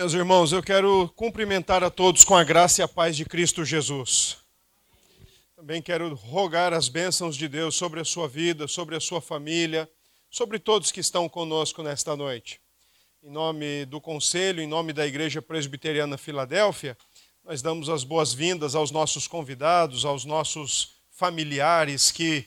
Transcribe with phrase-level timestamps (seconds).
[0.00, 3.66] Meus irmãos, eu quero cumprimentar a todos com a graça e a paz de Cristo
[3.66, 4.38] Jesus.
[5.54, 9.86] Também quero rogar as bênçãos de Deus sobre a sua vida, sobre a sua família,
[10.30, 12.62] sobre todos que estão conosco nesta noite.
[13.22, 16.96] Em nome do Conselho, em nome da Igreja Presbiteriana Filadélfia,
[17.44, 22.46] nós damos as boas-vindas aos nossos convidados, aos nossos familiares que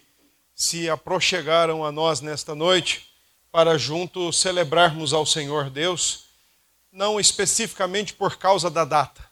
[0.55, 3.09] se aproxegaram a nós nesta noite
[3.51, 6.32] para juntos celebrarmos ao Senhor Deus,
[6.93, 9.27] não especificamente por causa da data,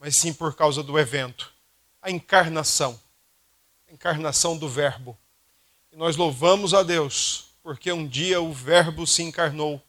[0.00, 1.52] mas sim por causa do evento,
[2.00, 2.98] a encarnação,
[3.86, 5.16] a encarnação do Verbo.
[5.92, 9.82] E nós louvamos a Deus, porque um dia o Verbo se encarnou,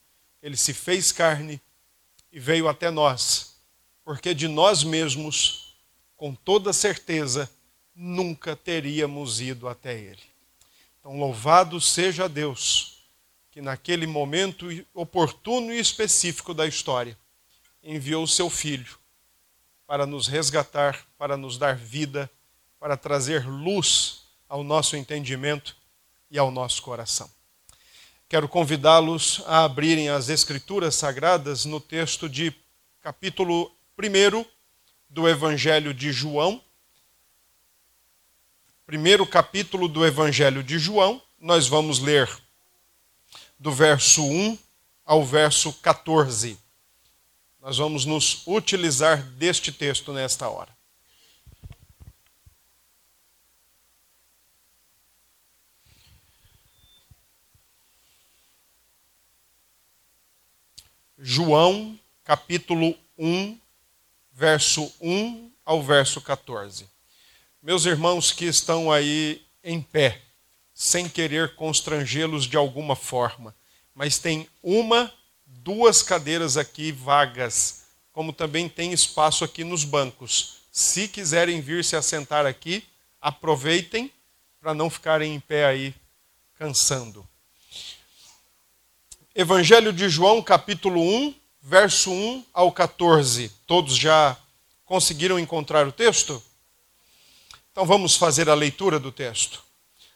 [0.44, 1.62] ele se fez carne
[2.32, 3.56] e veio até nós,
[4.04, 5.74] porque de nós mesmos,
[6.18, 7.50] com toda certeza,
[7.96, 10.24] nunca teríamos ido até ele.
[11.00, 12.95] Então, louvado seja Deus,
[13.56, 17.18] que naquele momento oportuno e específico da história,
[17.82, 19.00] enviou seu Filho
[19.88, 22.30] para nos resgatar, para nos dar vida,
[22.78, 25.74] para trazer luz ao nosso entendimento
[26.30, 27.32] e ao nosso coração.
[28.28, 32.54] Quero convidá-los a abrirem as Escrituras Sagradas no texto de
[33.00, 34.44] capítulo 1
[35.10, 36.62] do Evangelho de João,
[38.86, 42.30] primeiro capítulo do Evangelho de João, nós vamos ler
[43.66, 44.60] do verso 1
[45.04, 46.56] ao verso 14.
[47.60, 50.70] Nós vamos nos utilizar deste texto nesta hora.
[61.18, 63.60] João, capítulo 1,
[64.32, 66.88] verso 1 ao verso 14.
[67.64, 70.22] Meus irmãos que estão aí em pé,
[70.76, 73.56] sem querer constrangê-los de alguma forma,
[73.96, 75.10] mas tem uma,
[75.48, 80.58] duas cadeiras aqui vagas, como também tem espaço aqui nos bancos.
[80.70, 82.84] Se quiserem vir se assentar aqui,
[83.22, 84.12] aproveitem
[84.60, 85.96] para não ficarem em pé aí
[86.56, 87.26] cansando.
[89.34, 93.50] Evangelho de João, capítulo 1, verso 1 ao 14.
[93.66, 94.38] Todos já
[94.86, 96.42] conseguiram encontrar o texto?
[97.72, 99.65] Então vamos fazer a leitura do texto.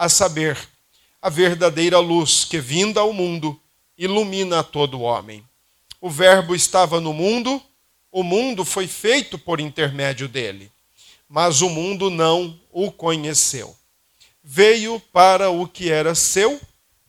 [0.00, 0.58] a saber,
[1.20, 3.60] a verdadeira luz que, vinda ao mundo,
[3.98, 5.44] ilumina todo homem.
[6.00, 7.62] O Verbo estava no mundo,
[8.10, 10.72] o mundo foi feito por intermédio dele,
[11.28, 13.76] mas o mundo não o conheceu.
[14.42, 16.58] Veio para o que era seu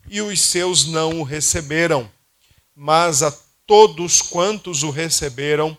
[0.09, 2.11] e os seus não o receberam,
[2.75, 3.31] mas a
[3.65, 5.77] todos quantos o receberam,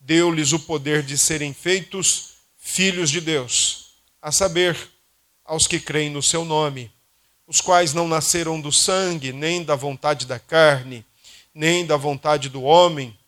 [0.00, 4.76] deu-lhes o poder de serem feitos filhos de Deus, a saber,
[5.48, 6.92] aos que creem no seu nome,
[7.46, 11.02] os quais não nasceram do sangue, nem da vontade da carne,
[11.54, 13.18] nem da vontade do homem,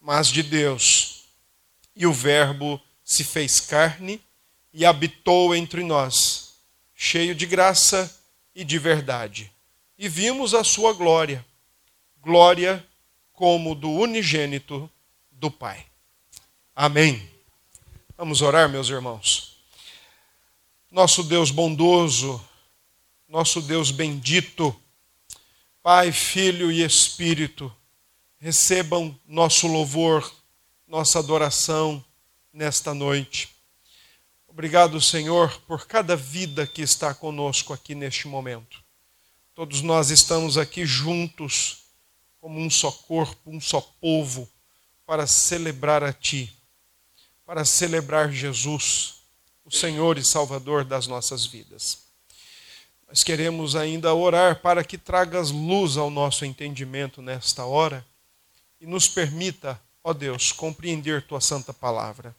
[0.00, 1.22] mas de Deus.
[1.94, 4.20] E o Verbo se fez carne
[4.74, 6.54] e habitou entre nós,
[6.96, 8.12] cheio de graça
[8.52, 9.50] e de verdade.
[9.96, 11.46] E vimos a sua glória,
[12.20, 12.84] glória
[13.32, 14.90] como do unigênito
[15.30, 15.86] do Pai.
[16.74, 17.30] Amém.
[18.16, 19.57] Vamos orar, meus irmãos.
[20.90, 22.42] Nosso Deus bondoso,
[23.28, 24.74] nosso Deus bendito,
[25.82, 27.74] Pai, Filho e Espírito,
[28.38, 30.30] recebam nosso louvor,
[30.86, 32.04] nossa adoração
[32.52, 33.48] nesta noite.
[34.46, 38.82] Obrigado, Senhor, por cada vida que está conosco aqui neste momento.
[39.54, 41.84] Todos nós estamos aqui juntos,
[42.40, 44.48] como um só corpo, um só povo,
[45.04, 46.58] para celebrar a Ti
[47.48, 49.17] para celebrar Jesus,
[49.68, 51.98] o Senhor e Salvador das nossas vidas.
[53.06, 58.04] Nós queremos ainda orar para que tragas luz ao nosso entendimento nesta hora
[58.80, 62.34] e nos permita, ó Deus, compreender tua santa palavra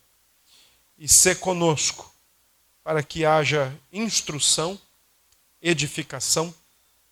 [0.97, 2.11] e ser conosco
[2.83, 4.79] para que haja instrução,
[5.61, 6.51] edificação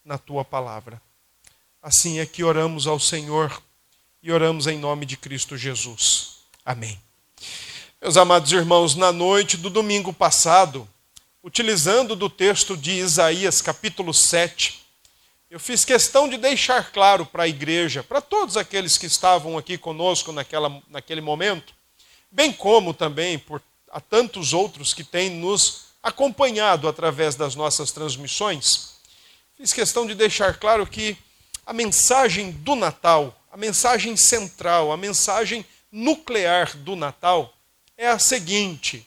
[0.03, 0.99] na tua palavra.
[1.79, 3.61] Assim é que oramos ao Senhor
[4.23, 6.39] e oramos em nome de Cristo Jesus.
[6.65, 7.06] Amém.
[7.99, 10.87] Meus amados irmãos, na noite do domingo passado,
[11.41, 14.85] utilizando do texto de Isaías, capítulo 7,
[15.49, 19.79] eu fiz questão de deixar claro para a igreja, para todos aqueles que estavam aqui
[19.79, 21.73] conosco naquela, naquele momento,
[22.31, 28.93] bem como também por a tantos outros que têm nos acompanhado através das nossas transmissões,
[29.57, 31.17] fiz questão de deixar claro que
[31.65, 37.56] a mensagem do Natal, a mensagem central, a mensagem nuclear do Natal
[37.97, 39.05] é a seguinte: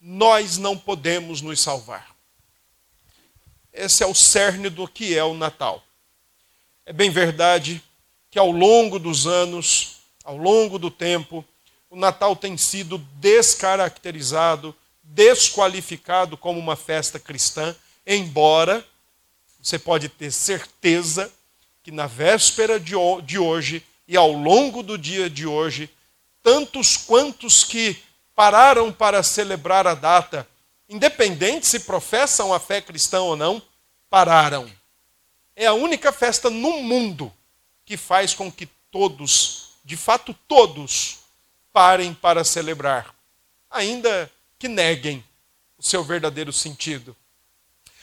[0.00, 2.14] nós não podemos nos salvar.
[3.72, 5.82] Esse é o cerne do que é o Natal.
[6.84, 7.82] É bem verdade
[8.30, 11.44] que ao longo dos anos, ao longo do tempo,
[11.90, 17.74] o Natal tem sido descaracterizado, desqualificado como uma festa cristã,
[18.06, 18.84] embora
[19.62, 21.32] você pode ter certeza
[21.82, 22.94] que na véspera de
[23.38, 25.90] hoje e ao longo do dia de hoje,
[26.42, 27.96] tantos quantos que
[28.38, 30.48] pararam para celebrar a data,
[30.88, 33.60] independente se professam a fé cristã ou não,
[34.08, 34.70] pararam.
[35.56, 37.34] É a única festa no mundo
[37.84, 41.18] que faz com que todos, de fato todos,
[41.72, 43.12] parem para celebrar,
[43.68, 45.24] ainda que neguem
[45.76, 47.16] o seu verdadeiro sentido,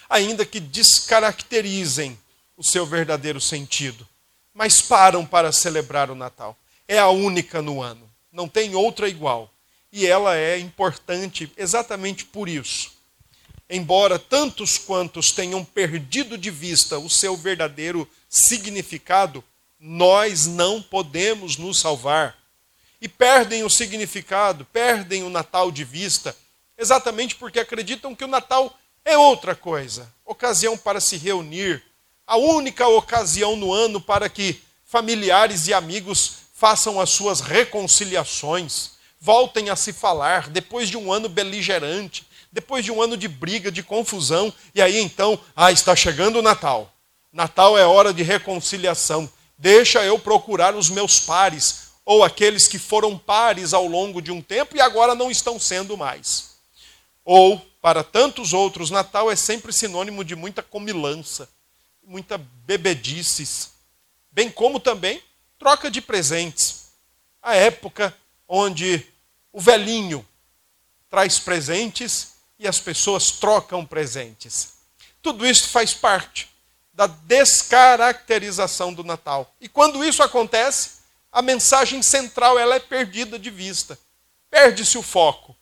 [0.09, 2.19] ainda que descaracterizem
[2.57, 4.05] o seu verdadeiro sentido,
[4.53, 6.57] mas param para celebrar o Natal.
[6.89, 9.49] É a única no ano, não tem outra igual.
[9.95, 12.95] E ela é importante exatamente por isso
[13.69, 19.43] embora tantos quantos tenham perdido de vista o seu verdadeiro significado,
[19.79, 22.35] nós não podemos nos salvar.
[23.01, 26.35] E perdem o significado, perdem o Natal de vista,
[26.77, 31.83] exatamente porque acreditam que o Natal é outra coisa ocasião para se reunir,
[32.25, 39.69] a única ocasião no ano para que familiares e amigos façam as suas reconciliações, voltem
[39.69, 43.83] a se falar depois de um ano beligerante, depois de um ano de briga, de
[43.83, 46.91] confusão, e aí então, ah, está chegando o Natal.
[47.31, 49.29] Natal é hora de reconciliação.
[49.57, 54.41] Deixa eu procurar os meus pares, ou aqueles que foram pares ao longo de um
[54.41, 56.55] tempo e agora não estão sendo mais.
[57.25, 61.49] Ou, para tantos outros, Natal é sempre sinônimo de muita comilança,
[62.05, 63.71] muita bebedices,
[64.31, 65.21] bem como também
[65.57, 66.85] troca de presentes.
[67.41, 68.15] A época
[68.47, 69.05] onde
[69.51, 70.25] o velhinho
[71.09, 74.73] traz presentes e as pessoas trocam presentes.
[75.21, 76.49] Tudo isso faz parte
[76.93, 79.53] da descaracterização do Natal.
[79.59, 80.91] E quando isso acontece,
[81.31, 83.99] a mensagem central ela é perdida de vista.
[84.49, 85.55] Perde-se o foco.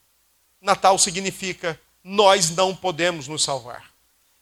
[0.61, 3.91] Natal significa nós não podemos nos salvar.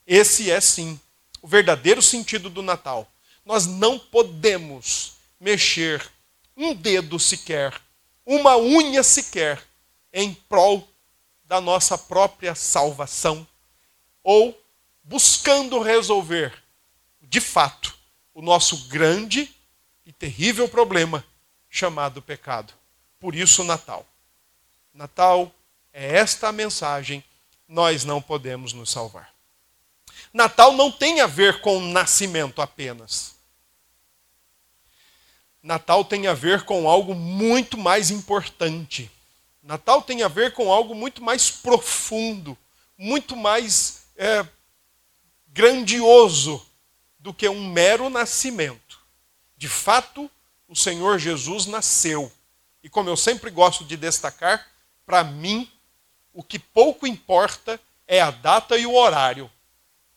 [0.06, 1.00] Esse é sim
[1.42, 3.10] o verdadeiro sentido do Natal.
[3.46, 6.06] Nós não podemos mexer
[6.56, 7.80] um dedo sequer,
[8.32, 9.62] uma unha sequer,
[10.14, 10.88] em prol
[11.44, 13.46] da nossa própria salvação
[14.24, 14.58] ou
[15.04, 16.54] buscando resolver,
[17.22, 17.94] de fato,
[18.34, 19.54] o nosso grande
[20.06, 21.26] e terrível problema
[21.70, 22.74] chamado pecado.
[23.20, 24.08] Por isso, Natal.
[24.94, 25.54] Natal
[25.92, 27.22] é esta a mensagem:
[27.68, 29.34] nós não podemos nos salvar.
[30.34, 33.36] Natal não tem a ver com o nascimento apenas.
[35.62, 39.12] Natal tem a ver com algo muito mais importante
[39.64, 42.58] Natal tem a ver com algo muito mais profundo,
[42.98, 44.46] muito mais é,
[45.48, 46.66] grandioso
[47.20, 49.00] do que um mero nascimento.
[49.56, 50.30] De fato,
[50.68, 52.32] o Senhor Jesus nasceu.
[52.84, 54.68] E como eu sempre gosto de destacar,
[55.06, 55.70] para mim,
[56.34, 59.50] o que pouco importa é a data e o horário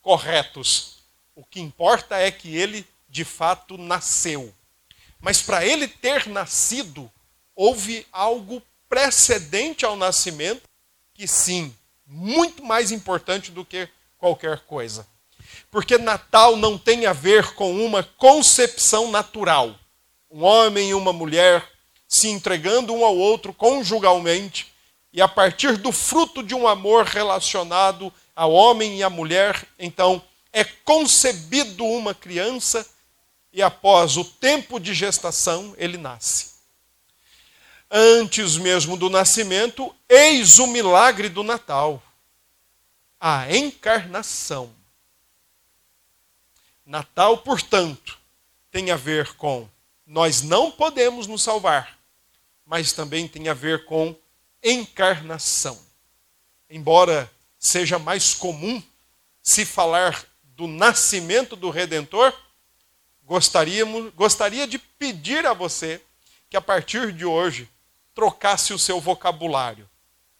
[0.00, 1.02] corretos.
[1.34, 4.54] O que importa é que ele de fato nasceu.
[5.25, 7.11] Mas para ele ter nascido,
[7.57, 10.69] houve algo precedente ao nascimento,
[11.14, 11.75] que sim,
[12.07, 13.88] muito mais importante do que
[14.19, 15.07] qualquer coisa.
[15.71, 19.75] Porque Natal não tem a ver com uma concepção natural.
[20.31, 21.66] Um homem e uma mulher
[22.07, 24.75] se entregando um ao outro conjugalmente,
[25.11, 30.23] e a partir do fruto de um amor relacionado ao homem e à mulher, então
[30.52, 32.87] é concebido uma criança
[33.54, 36.54] e após o tempo de gestação ele nasce
[37.96, 42.02] antes mesmo do nascimento, eis o milagre do Natal
[43.20, 44.75] a encarnação.
[46.84, 48.18] Natal, portanto,
[48.70, 49.68] tem a ver com
[50.06, 51.96] nós não podemos nos salvar,
[52.66, 54.14] mas também tem a ver com
[54.62, 55.80] encarnação.
[56.68, 58.82] Embora seja mais comum
[59.42, 62.34] se falar do nascimento do Redentor,
[63.25, 66.00] gostaríamos, gostaria de pedir a você
[66.49, 67.69] que a partir de hoje
[68.14, 69.88] trocasse o seu vocabulário,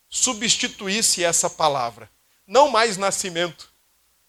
[0.09, 2.11] substituísse essa palavra.
[2.47, 3.69] Não mais nascimento.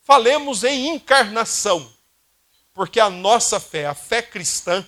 [0.04, 1.92] Falemos em encarnação,
[2.74, 4.86] porque a nossa fé, a fé cristã,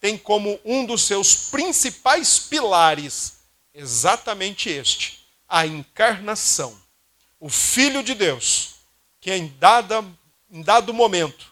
[0.00, 3.38] tem como um dos seus principais pilares
[3.74, 6.80] exatamente este: a encarnação.
[7.38, 8.74] O Filho de Deus,
[9.20, 10.04] que em, dada,
[10.50, 11.51] em dado momento,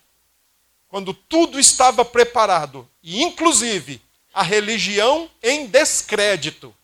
[0.91, 4.03] quando tudo estava preparado, e inclusive
[4.35, 6.75] a religião em descrédito,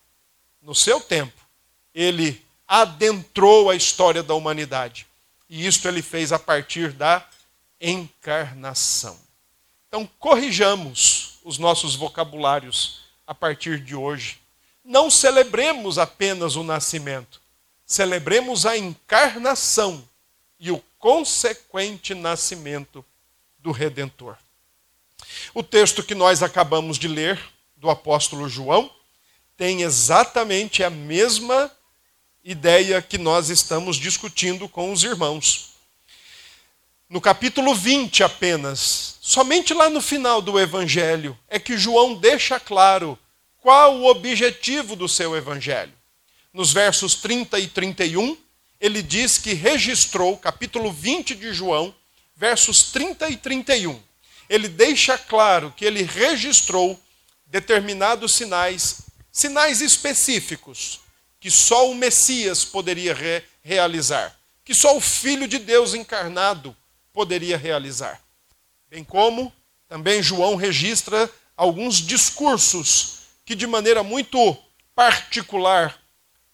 [0.61, 1.45] no seu tempo,
[1.93, 5.05] ele adentrou a história da humanidade.
[5.49, 7.25] E isto ele fez a partir da
[7.79, 9.19] encarnação.
[9.87, 14.39] Então, corrijamos os nossos vocabulários a partir de hoje.
[14.83, 17.41] Não celebremos apenas o nascimento,
[17.85, 20.07] celebremos a encarnação
[20.59, 23.05] e o consequente nascimento
[23.67, 24.37] do Redentor.
[25.53, 27.37] O texto que nós acabamos de ler,
[27.75, 28.89] do apóstolo João,
[29.57, 31.69] tem exatamente a mesma
[32.45, 35.73] ideia que nós estamos discutindo com os irmãos.
[37.09, 43.19] No capítulo 20 apenas, Somente lá no final do evangelho é que João deixa claro
[43.57, 45.91] qual o objetivo do seu evangelho.
[46.53, 48.37] Nos versos 30 e 31,
[48.79, 51.93] ele diz que registrou, capítulo 20 de João,
[52.37, 54.01] versos 30 e 31.
[54.49, 56.97] Ele deixa claro que ele registrou
[57.45, 59.01] determinados sinais,
[59.31, 61.01] sinais específicos,
[61.39, 66.73] que só o Messias poderia re realizar, que só o Filho de Deus encarnado
[67.11, 68.21] poderia realizar
[68.89, 69.51] bem como
[69.87, 74.57] também João registra alguns discursos que, de maneira muito
[74.95, 75.97] particular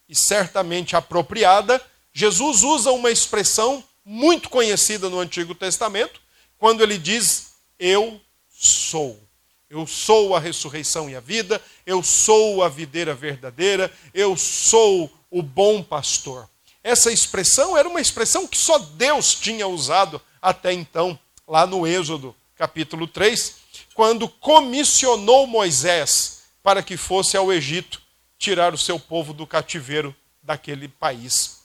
[0.07, 6.21] e certamente apropriada, Jesus usa uma expressão muito conhecida no Antigo Testamento,
[6.57, 8.19] quando ele diz: Eu
[8.49, 9.21] sou.
[9.69, 15.41] Eu sou a ressurreição e a vida, eu sou a videira verdadeira, eu sou o
[15.41, 16.47] bom pastor.
[16.83, 21.17] Essa expressão era uma expressão que só Deus tinha usado até então
[21.47, 23.55] lá no Êxodo, capítulo 3,
[23.95, 28.01] quando comissionou Moisés para que fosse ao Egito
[28.37, 31.61] tirar o seu povo do cativeiro daquele país.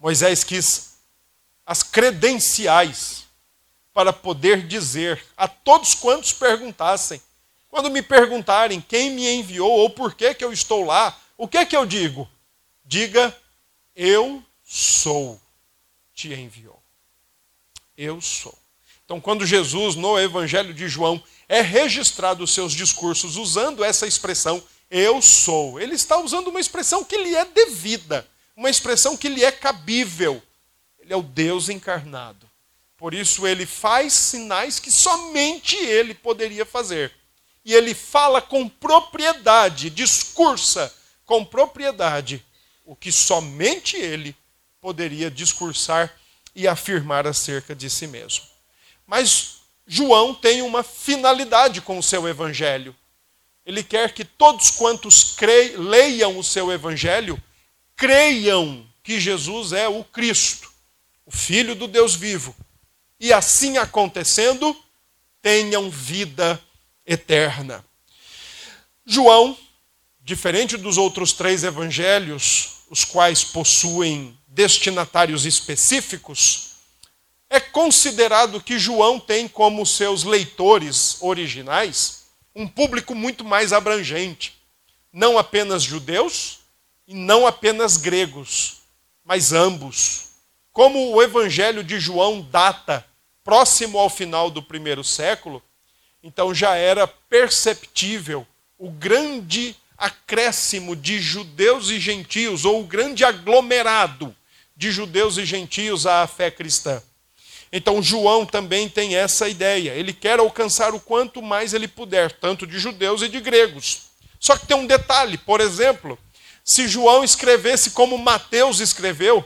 [0.00, 0.97] Moisés quis
[1.68, 3.26] as credenciais
[3.92, 7.20] para poder dizer a todos quantos perguntassem.
[7.68, 11.58] Quando me perguntarem quem me enviou ou por que, que eu estou lá, o que
[11.58, 12.26] é que eu digo?
[12.82, 13.36] Diga,
[13.94, 15.38] eu sou,
[16.14, 16.82] te enviou.
[17.98, 18.56] Eu sou.
[19.04, 24.62] Então, quando Jesus, no Evangelho de João, é registrado os seus discursos usando essa expressão,
[24.90, 29.44] eu sou, ele está usando uma expressão que lhe é devida, uma expressão que lhe
[29.44, 30.42] é cabível.
[31.08, 32.46] Ele é o Deus encarnado.
[32.98, 37.10] Por isso, ele faz sinais que somente ele poderia fazer.
[37.64, 42.44] E ele fala com propriedade, discursa com propriedade
[42.84, 44.36] o que somente ele
[44.82, 46.14] poderia discursar
[46.54, 48.44] e afirmar acerca de si mesmo.
[49.06, 52.94] Mas João tem uma finalidade com o seu evangelho.
[53.64, 55.34] Ele quer que todos quantos
[55.74, 57.42] leiam o seu evangelho
[57.96, 60.68] creiam que Jesus é o Cristo,
[61.28, 62.56] o Filho do Deus vivo.
[63.20, 64.74] E assim acontecendo,
[65.42, 66.58] tenham vida
[67.04, 67.84] eterna.
[69.04, 69.54] João,
[70.22, 76.70] diferente dos outros três evangelhos, os quais possuem destinatários específicos,
[77.50, 82.22] é considerado que João tem como seus leitores originais
[82.54, 84.54] um público muito mais abrangente.
[85.12, 86.60] Não apenas judeus
[87.06, 88.78] e não apenas gregos,
[89.22, 90.27] mas ambos.
[90.72, 93.04] Como o evangelho de João data
[93.42, 95.62] próximo ao final do primeiro século,
[96.22, 98.46] então já era perceptível
[98.76, 104.34] o grande acréscimo de judeus e gentios, ou o grande aglomerado
[104.76, 107.02] de judeus e gentios à fé cristã.
[107.72, 109.92] Então João também tem essa ideia.
[109.92, 114.02] Ele quer alcançar o quanto mais ele puder, tanto de judeus e de gregos.
[114.38, 116.18] Só que tem um detalhe, por exemplo,
[116.64, 119.44] se João escrevesse como Mateus escreveu,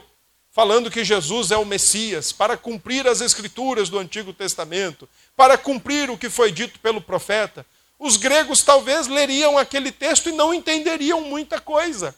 [0.53, 6.11] falando que Jesus é o Messias, para cumprir as escrituras do Antigo Testamento, para cumprir
[6.11, 7.65] o que foi dito pelo profeta,
[7.97, 12.15] os gregos talvez leriam aquele texto e não entenderiam muita coisa,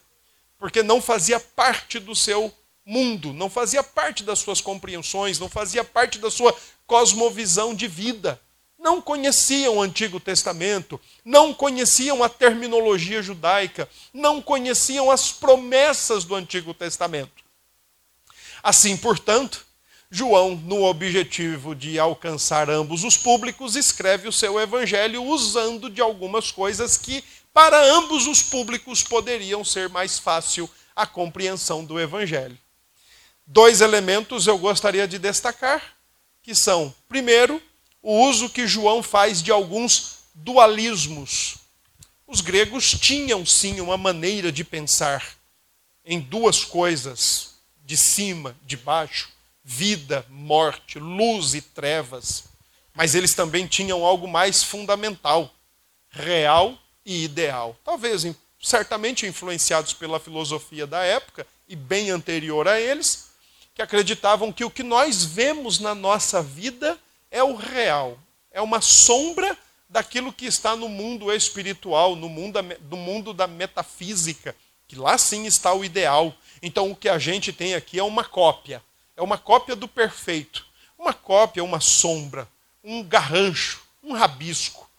[0.60, 2.54] porque não fazia parte do seu
[2.86, 6.54] mundo, não fazia parte das suas compreensões, não fazia parte da sua
[6.86, 8.40] cosmovisão de vida.
[8.78, 16.36] não conheciam o Antigo Testamento, não conheciam a terminologia judaica, não conheciam as promessas do
[16.36, 17.45] Antigo Testamento.
[18.66, 19.64] Assim, portanto,
[20.10, 26.50] João, no objetivo de alcançar ambos os públicos, escreve o seu evangelho usando de algumas
[26.50, 32.58] coisas que, para ambos os públicos, poderiam ser mais fácil a compreensão do evangelho.
[33.46, 35.96] Dois elementos eu gostaria de destacar,
[36.42, 37.62] que são, primeiro,
[38.02, 41.58] o uso que João faz de alguns dualismos.
[42.26, 45.24] Os gregos tinham sim uma maneira de pensar
[46.04, 47.55] em duas coisas,
[47.86, 49.30] de cima, de baixo,
[49.64, 52.46] vida, morte, luz e trevas.
[52.94, 55.54] Mas eles também tinham algo mais fundamental,
[56.10, 57.78] real e ideal.
[57.84, 58.26] Talvez
[58.62, 63.30] certamente influenciados pela filosofia da época e bem anterior a eles,
[63.76, 66.98] que acreditavam que o que nós vemos na nossa vida
[67.30, 68.18] é o real,
[68.50, 69.58] é uma sombra
[69.90, 74.56] daquilo que está no mundo espiritual, no mundo, do mundo da metafísica,
[74.88, 76.34] que lá sim está o ideal.
[76.66, 78.82] Então o que a gente tem aqui é uma cópia,
[79.16, 80.66] é uma cópia do perfeito,
[80.98, 82.48] uma cópia, uma sombra,
[82.84, 84.90] um garrancho, um rabisco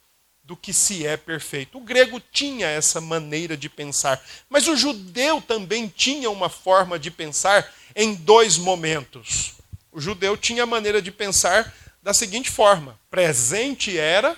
[0.44, 1.76] do que se é perfeito.
[1.76, 7.10] O grego tinha essa maneira de pensar, mas o judeu também tinha uma forma de
[7.10, 9.54] pensar em dois momentos.
[9.90, 14.36] O judeu tinha a maneira de pensar da seguinte forma: presente era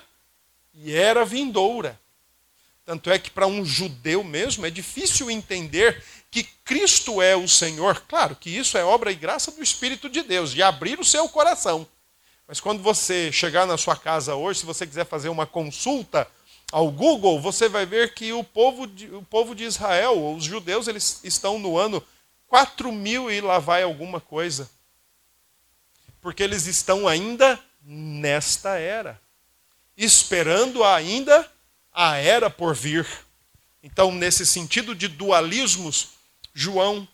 [0.73, 2.01] e era vindoura.
[2.87, 8.03] Tanto é que para um judeu mesmo é difícil entender que Cristo é o Senhor.
[8.09, 11.29] Claro que isso é obra e graça do Espírito de Deus, de abrir o seu
[11.29, 11.87] coração.
[12.47, 16.27] Mas quando você chegar na sua casa hoje, se você quiser fazer uma consulta
[16.73, 20.89] ao Google, você vai ver que o povo de, o povo de Israel, os judeus,
[20.89, 22.03] eles estão no ano
[22.47, 24.69] 4 mil e lá vai alguma coisa
[26.21, 29.21] porque eles estão ainda nesta era,
[29.97, 31.51] esperando ainda
[31.93, 33.07] a era por vir.
[33.83, 36.11] Então, nesse sentido de dualismos,
[36.59, 37.07] João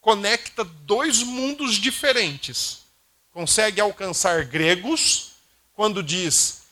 [0.00, 2.80] conecta dois mundos diferentes.
[3.32, 5.32] Consegue alcançar gregos
[5.72, 6.62] quando diz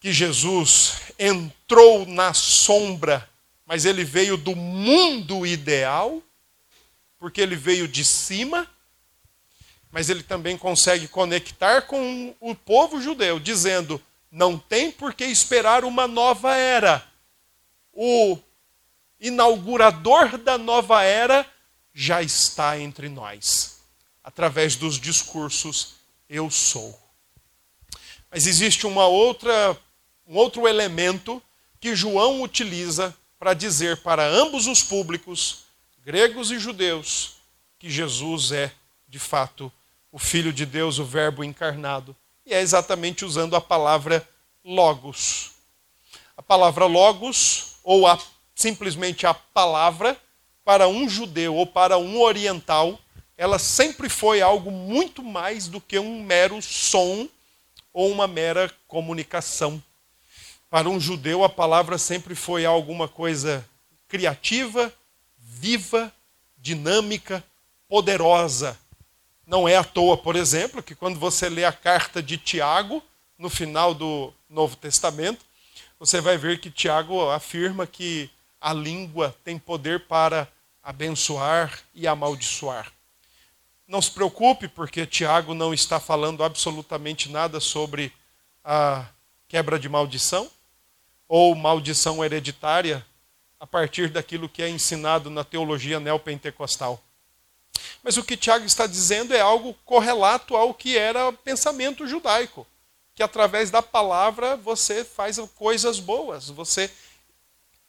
[0.00, 3.28] que Jesus entrou na sombra,
[3.64, 6.22] mas ele veio do mundo ideal,
[7.18, 8.68] porque ele veio de cima
[9.96, 13.98] mas ele também consegue conectar com o povo judeu, dizendo:
[14.30, 17.02] não tem por que esperar uma nova era.
[17.94, 18.38] O
[19.20, 21.46] inaugurador da nova era
[21.92, 23.80] já está entre nós,
[24.22, 25.94] através dos discursos
[26.28, 26.98] eu sou.
[28.30, 29.78] Mas existe uma outra,
[30.26, 31.42] um outro elemento
[31.80, 35.64] que João utiliza para dizer para ambos os públicos,
[36.04, 37.36] gregos e judeus,
[37.78, 38.72] que Jesus é,
[39.08, 39.72] de fato,
[40.10, 42.16] o Filho de Deus, o Verbo encarnado.
[42.44, 44.26] E é exatamente usando a palavra
[44.64, 45.52] logos.
[46.36, 48.18] A palavra logos, ou a,
[48.56, 50.20] simplesmente a palavra,
[50.64, 52.98] para um judeu ou para um oriental,
[53.36, 57.28] ela sempre foi algo muito mais do que um mero som
[57.92, 59.80] ou uma mera comunicação.
[60.68, 63.64] Para um judeu, a palavra sempre foi alguma coisa
[64.08, 64.92] criativa,
[65.38, 66.12] viva,
[66.58, 67.44] dinâmica,
[67.88, 68.76] poderosa,
[69.46, 73.00] não é à toa, por exemplo, que quando você lê a carta de Tiago,
[73.38, 75.44] no final do Novo Testamento,
[76.00, 78.28] você vai ver que Tiago afirma que
[78.60, 80.48] a língua tem poder para
[80.82, 82.92] abençoar e amaldiçoar.
[83.86, 88.12] Não se preocupe, porque Tiago não está falando absolutamente nada sobre
[88.64, 89.06] a
[89.48, 90.50] quebra de maldição
[91.28, 93.04] ou maldição hereditária
[93.58, 97.02] a partir daquilo que é ensinado na teologia neopentecostal.
[98.02, 102.66] Mas o que Tiago está dizendo é algo correlato ao que era pensamento judaico,
[103.14, 106.90] que através da palavra você faz coisas boas, você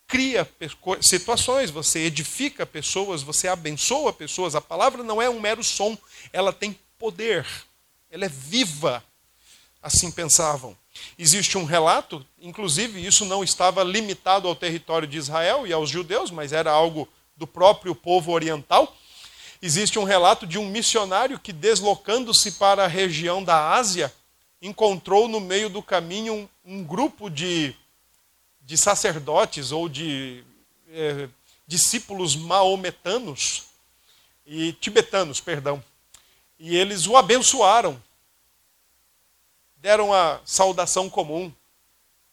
[0.07, 0.49] cria
[1.01, 4.55] situações, você edifica pessoas, você abençoa pessoas.
[4.55, 5.97] A palavra não é um mero som,
[6.31, 7.45] ela tem poder,
[8.09, 9.03] ela é viva.
[9.81, 10.75] Assim pensavam.
[11.19, 16.31] Existe um relato, inclusive isso não estava limitado ao território de Israel e aos judeus,
[16.31, 18.97] mas era algo do próprio povo oriental
[19.61, 24.13] Existe um relato de um missionário que, deslocando-se para a região da Ásia,
[24.61, 27.75] encontrou no meio do caminho um, um grupo de,
[28.67, 30.43] de sacerdotes ou de
[30.89, 31.29] é,
[31.65, 33.63] discípulos maometanos
[34.45, 35.81] e tibetanos, perdão.
[36.59, 37.97] E eles o abençoaram,
[39.77, 41.49] deram a saudação comum.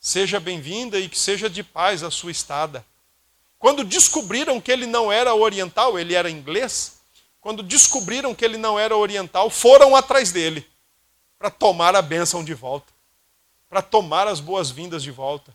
[0.01, 2.85] Seja bem-vinda e que seja de paz a sua estada.
[3.57, 6.99] Quando descobriram que ele não era oriental, ele era inglês,
[7.40, 10.68] quando descobriram que ele não era oriental, foram atrás dele
[11.38, 12.92] para tomar a bênção de volta,
[13.68, 15.55] para tomar as boas-vindas de volta.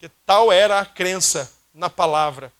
[0.00, 2.50] Que tal era a crença na palavra.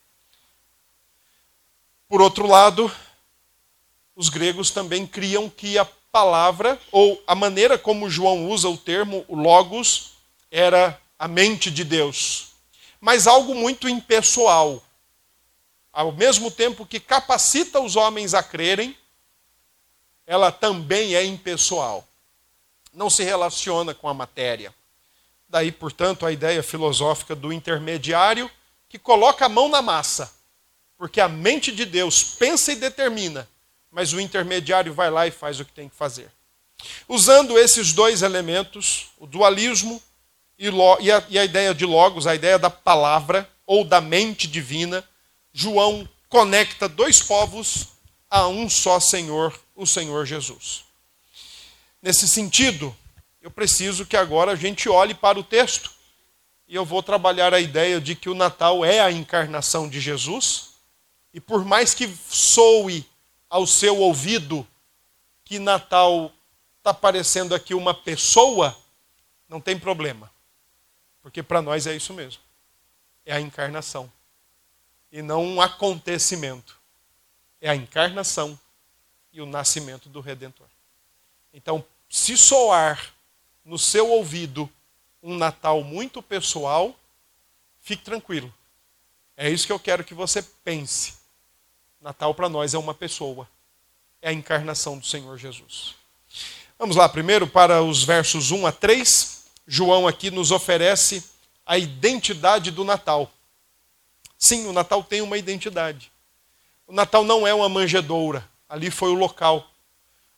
[2.07, 2.95] Por outro lado,
[4.15, 9.25] os gregos também criam que a palavra, ou a maneira como João usa o termo,
[9.27, 10.19] o logos,
[10.51, 12.49] era a mente de Deus.
[13.01, 14.83] Mas algo muito impessoal.
[15.91, 18.95] Ao mesmo tempo que capacita os homens a crerem,
[20.27, 22.07] ela também é impessoal.
[22.93, 24.75] Não se relaciona com a matéria.
[25.51, 28.49] Daí, portanto, a ideia filosófica do intermediário
[28.89, 30.33] que coloca a mão na massa.
[30.97, 33.49] Porque a mente de Deus pensa e determina,
[33.91, 36.31] mas o intermediário vai lá e faz o que tem que fazer.
[37.09, 40.01] Usando esses dois elementos, o dualismo
[40.57, 40.69] e
[41.11, 45.03] a, e a ideia de Logos, a ideia da palavra ou da mente divina,
[45.53, 47.89] João conecta dois povos
[48.31, 50.85] a um só Senhor, o Senhor Jesus.
[52.01, 52.97] Nesse sentido,
[53.41, 55.91] eu preciso que agora a gente olhe para o texto
[56.69, 60.75] e eu vou trabalhar a ideia de que o Natal é a encarnação de Jesus,
[61.35, 63.05] e por mais que soe
[63.49, 64.67] ao seu ouvido
[65.45, 66.33] que Natal
[66.79, 68.77] está parecendo aqui uma pessoa,
[69.49, 70.31] não tem problema.
[71.21, 72.41] Porque para nós é isso mesmo.
[73.27, 74.11] É a encarnação.
[75.11, 76.79] E não um acontecimento.
[77.61, 78.59] É a encarnação
[79.33, 80.69] e o nascimento do Redentor.
[81.53, 83.13] Então, se soar
[83.65, 84.71] no seu ouvido
[85.23, 86.95] um Natal muito pessoal,
[87.81, 88.53] fique tranquilo.
[89.37, 91.15] É isso que eu quero que você pense.
[92.01, 93.49] Natal para nós é uma pessoa.
[94.23, 95.95] É a encarnação do Senhor Jesus.
[96.79, 99.45] Vamos lá, primeiro para os versos 1 a 3.
[99.67, 101.23] João aqui nos oferece
[101.65, 103.31] a identidade do Natal.
[104.39, 106.11] Sim, o Natal tem uma identidade.
[106.87, 109.71] O Natal não é uma manjedoura, ali foi o local.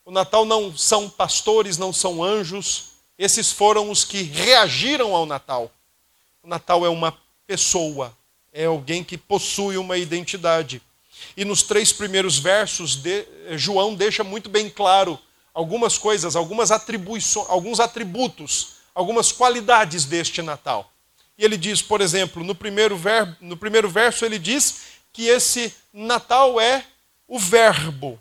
[0.05, 2.92] O Natal não são pastores, não são anjos,
[3.23, 5.71] esses foram os que reagiram ao Natal.
[6.43, 8.13] O Natal é uma pessoa,
[8.53, 10.83] é alguém que possui uma identidade.
[11.37, 15.17] E nos três primeiros versos, de, João deixa muito bem claro
[15.55, 20.91] algumas coisas, algumas atribuições, alguns atributos, algumas qualidades deste Natal.
[21.39, 24.81] E ele diz, por exemplo, no primeiro, ver, no primeiro verso, ele diz
[25.13, 26.85] que esse Natal é
[27.29, 28.19] o Verbo,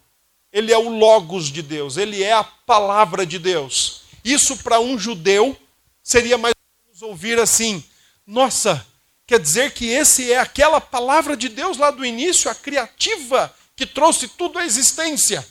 [0.54, 4.01] ele é o Logos de Deus, ele é a palavra de Deus.
[4.24, 5.58] Isso para um judeu
[6.04, 6.54] seria mais
[7.02, 7.84] ouvir assim:
[8.26, 8.86] nossa,
[9.32, 13.86] Quer dizer que esse é aquela palavra de Deus lá do início, a criativa, que
[13.86, 15.48] trouxe tudo à existência.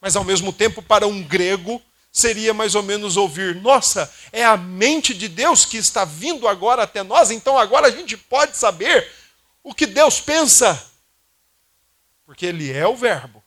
[0.00, 4.56] Mas ao mesmo tempo, para um grego, seria mais ou menos ouvir: nossa, é a
[4.56, 9.10] mente de Deus que está vindo agora até nós, então agora a gente pode saber
[9.60, 10.80] o que Deus pensa.
[12.24, 13.42] Porque Ele é o Verbo.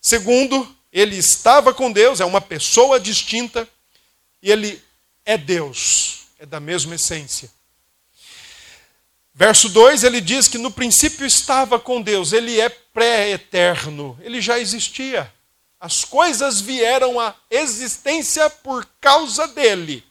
[0.00, 3.68] Segundo, ele estava com Deus, é uma pessoa distinta,
[4.42, 4.82] e ele
[5.24, 7.50] é Deus, é da mesma essência.
[9.32, 14.58] Verso 2 ele diz que no princípio estava com Deus, ele é pré-eterno, ele já
[14.58, 15.32] existia.
[15.78, 20.04] As coisas vieram à existência por causa dele,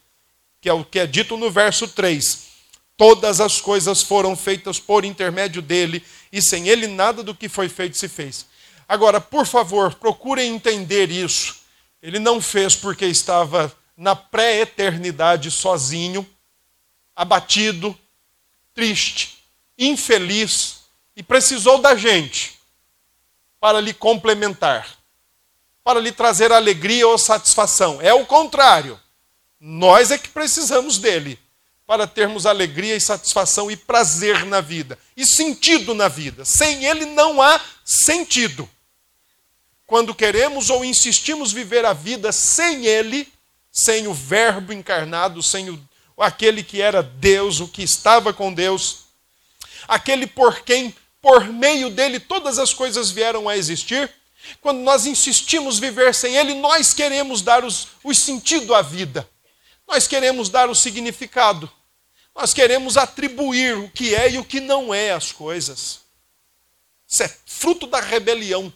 [0.60, 2.48] que é o que é dito no verso 3.
[2.96, 7.68] Todas as coisas foram feitas por intermédio dele, e sem ele nada do que foi
[7.68, 8.46] feito se fez.
[8.90, 11.60] Agora, por favor, procurem entender isso.
[12.02, 16.28] Ele não fez porque estava na pré-eternidade sozinho,
[17.14, 17.96] abatido,
[18.74, 19.44] triste,
[19.78, 20.80] infeliz
[21.14, 22.58] e precisou da gente
[23.60, 24.88] para lhe complementar,
[25.84, 28.02] para lhe trazer alegria ou satisfação.
[28.02, 28.98] É o contrário.
[29.60, 31.38] Nós é que precisamos dele
[31.86, 36.44] para termos alegria e satisfação e prazer na vida e sentido na vida.
[36.44, 38.68] Sem ele não há sentido.
[39.90, 43.26] Quando queremos ou insistimos viver a vida sem ele,
[43.72, 45.80] sem o Verbo encarnado, sem o
[46.16, 49.06] aquele que era Deus, o que estava com Deus,
[49.88, 54.08] aquele por quem, por meio dele, todas as coisas vieram a existir.
[54.60, 59.28] Quando nós insistimos viver sem ele, nós queremos dar os, o sentido à vida,
[59.88, 61.68] nós queremos dar o significado,
[62.32, 65.98] nós queremos atribuir o que é e o que não é as coisas.
[67.08, 68.72] Isso é fruto da rebelião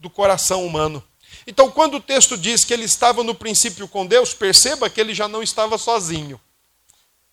[0.00, 1.02] do coração humano.
[1.46, 5.14] Então, quando o texto diz que ele estava no princípio com Deus, perceba que ele
[5.14, 6.40] já não estava sozinho.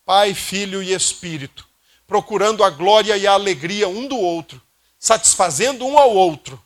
[0.06, 1.68] Pai, Filho e Espírito,
[2.06, 4.62] procurando a glória e a alegria um do outro,
[5.00, 6.62] satisfazendo um ao outro.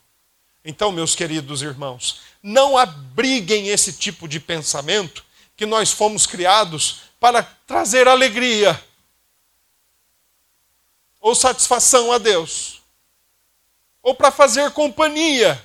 [0.66, 5.24] Então, meus queridos irmãos, não abriguem esse tipo de pensamento
[5.56, 8.80] que nós fomos criados para trazer alegria
[11.20, 12.82] ou satisfação a Deus,
[14.02, 15.62] ou para fazer companhia,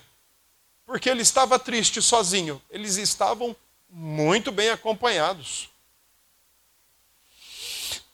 [0.92, 2.60] porque ele estava triste sozinho.
[2.68, 3.56] Eles estavam
[3.88, 5.70] muito bem acompanhados.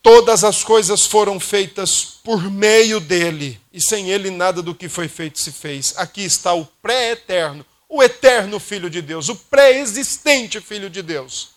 [0.01, 5.09] Todas as coisas foram feitas por meio dele, e sem ele nada do que foi
[5.09, 5.93] feito se fez.
[5.97, 11.49] Aqui está o pré-eterno, o eterno Filho de Deus, o pré-existente Filho de Deus,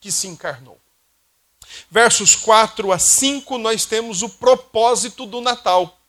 [0.00, 0.80] que se encarnou.
[1.90, 6.00] Versos 4 a 5, nós temos o propósito do Natal.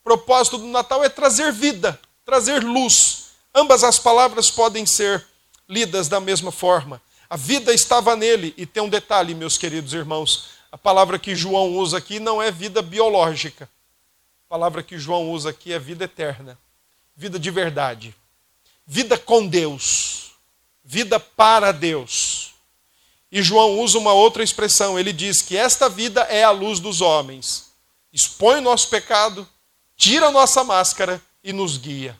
[0.00, 3.27] O propósito do Natal é trazer vida, trazer luz.
[3.58, 5.26] Ambas as palavras podem ser
[5.68, 7.02] lidas da mesma forma.
[7.28, 11.76] A vida estava nele, e tem um detalhe, meus queridos irmãos: a palavra que João
[11.76, 13.68] usa aqui não é vida biológica.
[14.46, 16.56] A palavra que João usa aqui é vida eterna,
[17.16, 18.14] vida de verdade,
[18.86, 20.30] vida com Deus,
[20.84, 22.54] vida para Deus.
[23.30, 27.00] E João usa uma outra expressão, ele diz que esta vida é a luz dos
[27.00, 27.72] homens.
[28.12, 29.48] Expõe o nosso pecado,
[29.96, 32.16] tira a nossa máscara e nos guia.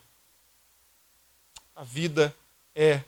[1.79, 2.35] A vida
[2.75, 3.03] é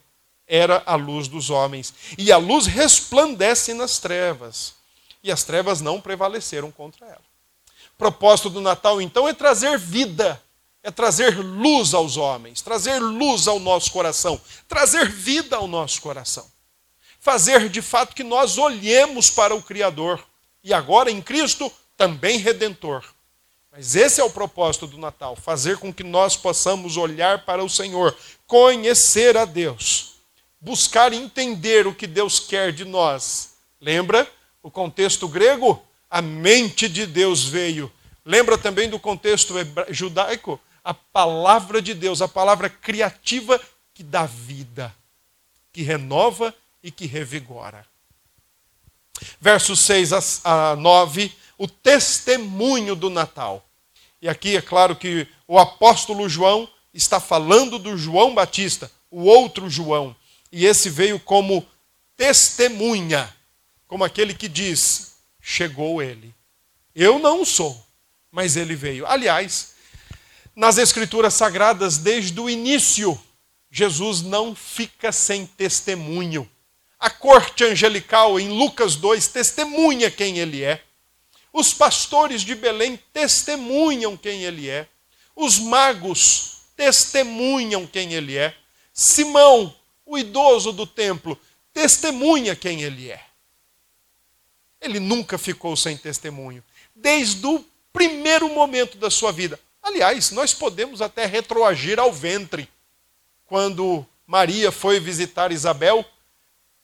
[0.46, 1.92] era a luz dos homens.
[2.16, 4.74] E a luz resplandece nas trevas.
[5.22, 7.22] E as trevas não prevaleceram contra ela.
[7.94, 10.40] O propósito do Natal, então, é trazer vida,
[10.85, 16.46] é trazer luz aos homens, trazer luz ao nosso coração, trazer vida ao nosso coração.
[17.20, 20.24] Fazer de fato que nós olhemos para o Criador.
[20.62, 23.04] E agora em Cristo, também redentor.
[23.72, 27.68] Mas esse é o propósito do Natal: fazer com que nós possamos olhar para o
[27.68, 30.11] Senhor, conhecer a Deus
[30.61, 33.54] buscar entender o que Deus quer de nós.
[33.80, 34.30] Lembra
[34.62, 35.83] o contexto grego?
[36.11, 37.90] A mente de Deus veio.
[38.24, 39.54] Lembra também do contexto
[39.88, 40.61] judaico?
[40.85, 43.61] A palavra de Deus, a palavra criativa
[43.94, 44.94] que dá vida,
[45.72, 47.87] que renova e que revigora.
[49.40, 53.68] Versos 6 a 9, o testemunho do Natal.
[54.23, 59.68] E aqui é claro que o apóstolo João está falando do João Batista, o outro
[59.68, 60.16] João,
[60.51, 61.66] e esse veio como
[62.16, 63.31] testemunha,
[63.87, 66.35] como aquele que diz: chegou ele.
[66.94, 67.79] Eu não sou,
[68.33, 69.07] mas ele veio.
[69.07, 69.75] Aliás,
[70.57, 73.20] nas Escrituras Sagradas, desde o início,
[73.70, 76.51] Jesus não fica sem testemunho.
[76.99, 80.83] A corte angelical, em Lucas 2, testemunha quem ele é.
[81.52, 84.88] Os pastores de Belém testemunham quem ele é.
[85.34, 88.54] Os magos testemunham quem ele é.
[88.92, 89.74] Simão,
[90.06, 91.38] o idoso do templo,
[91.72, 93.24] testemunha quem ele é.
[94.80, 99.58] Ele nunca ficou sem testemunho, desde o primeiro momento da sua vida.
[99.82, 102.68] Aliás, nós podemos até retroagir ao ventre.
[103.46, 106.04] Quando Maria foi visitar Isabel,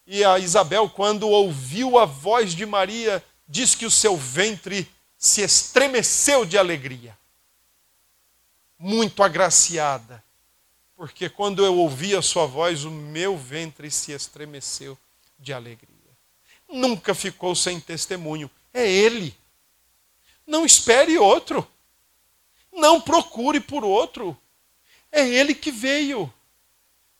[0.07, 5.41] e a Isabel, quando ouviu a voz de Maria, diz que o seu ventre se
[5.43, 7.17] estremeceu de alegria.
[8.79, 10.25] Muito agraciada
[10.97, 14.97] porque quando eu ouvi a sua voz, o meu ventre se estremeceu
[15.39, 15.95] de alegria.
[16.67, 18.51] Nunca ficou sem testemunho.
[18.73, 19.37] É Ele.
[20.47, 21.69] Não espere outro.
[22.73, 24.37] Não procure por outro.
[25.13, 26.33] É Ele que veio.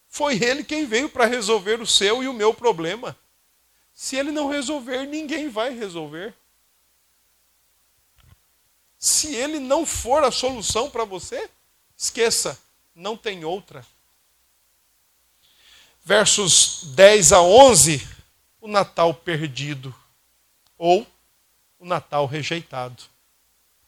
[0.09, 3.17] Foi Ele quem veio para resolver o seu e o meu problema.
[3.97, 6.35] Se Ele não resolver, ninguém vai resolver.
[8.99, 11.49] Se Ele não for a solução para você,
[11.97, 12.61] esqueça
[12.95, 13.85] não tem outra.
[16.05, 18.07] Versos 10 a 11,
[18.61, 19.95] o Natal perdido
[20.77, 21.07] ou
[21.79, 23.03] o Natal rejeitado.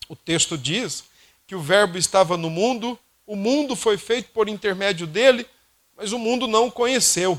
[0.09, 1.05] O texto diz
[1.47, 5.47] que o Verbo estava no mundo, o mundo foi feito por intermédio dele,
[5.95, 7.39] mas o mundo não o conheceu.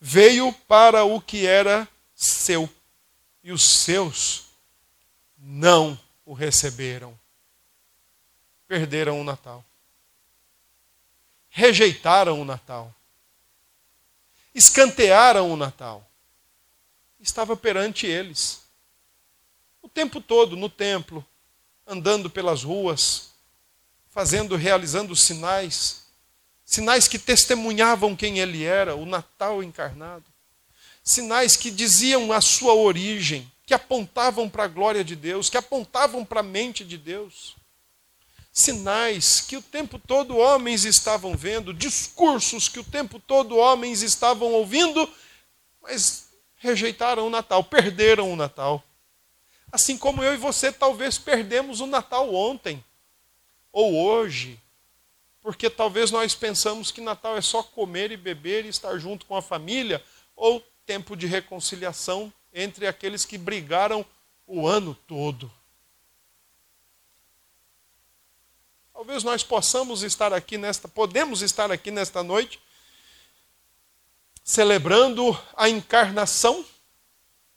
[0.00, 1.88] Veio para o que era
[2.26, 2.68] seu,
[3.42, 4.46] e os seus
[5.38, 7.18] não o receberam.
[8.68, 9.64] Perderam o Natal
[11.50, 12.94] rejeitaram o Natal,
[14.54, 16.08] escantearam o Natal.
[17.18, 18.62] Estava perante eles.
[19.82, 21.26] O tempo todo no templo,
[21.86, 23.32] andando pelas ruas,
[24.08, 26.04] fazendo, realizando sinais,
[26.64, 30.24] sinais que testemunhavam quem ele era, o Natal encarnado,
[31.12, 36.24] sinais que diziam a sua origem, que apontavam para a glória de Deus, que apontavam
[36.24, 37.56] para a mente de Deus
[38.52, 44.52] sinais que o tempo todo homens estavam vendo, discursos que o tempo todo homens estavam
[44.52, 45.08] ouvindo,
[45.80, 48.82] mas rejeitaram o Natal, perderam o Natal.
[49.70, 52.84] Assim como eu e você talvez perdemos o Natal ontem
[53.72, 54.60] ou hoje,
[55.40, 59.36] porque talvez nós pensamos que Natal é só comer e beber e estar junto com
[59.36, 60.02] a família,
[60.34, 64.04] ou tempo de reconciliação entre aqueles que brigaram
[64.46, 65.50] o ano todo.
[68.92, 72.60] Talvez nós possamos estar aqui nesta, podemos estar aqui nesta noite,
[74.44, 76.64] celebrando a encarnação,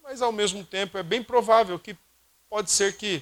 [0.01, 1.97] mas ao mesmo tempo é bem provável que
[2.49, 3.21] pode ser que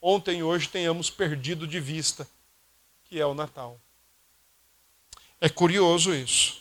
[0.00, 2.28] ontem e hoje tenhamos perdido de vista,
[3.04, 3.80] que é o Natal.
[5.40, 6.60] É curioso isso.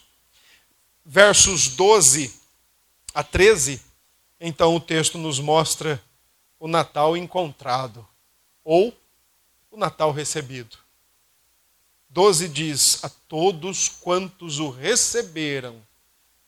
[1.04, 2.42] Versos 12
[3.13, 3.82] a 13,
[4.39, 6.02] então o texto nos mostra
[6.60, 8.08] o Natal encontrado,
[8.63, 8.93] ou
[9.69, 10.78] o Natal recebido.
[12.10, 15.82] 12 diz: A todos quantos o receberam,